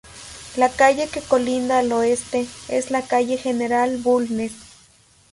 La 0.57 0.67
calle 0.69 1.07
que 1.09 1.21
colinda 1.21 1.77
al 1.77 1.91
oeste, 1.91 2.47
es 2.69 2.89
la 2.89 3.03
calle 3.03 3.37
General 3.37 3.99
Bulnes. 3.99 4.53